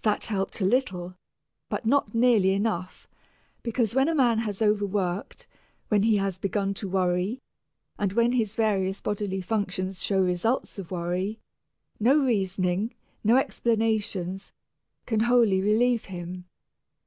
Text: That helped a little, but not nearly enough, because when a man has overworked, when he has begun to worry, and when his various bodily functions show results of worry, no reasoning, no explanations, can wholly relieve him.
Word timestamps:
That 0.00 0.24
helped 0.24 0.62
a 0.62 0.64
little, 0.64 1.14
but 1.68 1.84
not 1.84 2.14
nearly 2.14 2.52
enough, 2.52 3.06
because 3.62 3.94
when 3.94 4.08
a 4.08 4.14
man 4.14 4.38
has 4.38 4.62
overworked, 4.62 5.46
when 5.88 6.04
he 6.04 6.16
has 6.16 6.38
begun 6.38 6.72
to 6.72 6.88
worry, 6.88 7.42
and 7.98 8.14
when 8.14 8.32
his 8.32 8.56
various 8.56 9.02
bodily 9.02 9.42
functions 9.42 10.02
show 10.02 10.20
results 10.22 10.78
of 10.78 10.90
worry, 10.90 11.38
no 12.00 12.18
reasoning, 12.24 12.94
no 13.22 13.36
explanations, 13.36 14.52
can 15.04 15.20
wholly 15.20 15.60
relieve 15.60 16.06
him. 16.06 16.46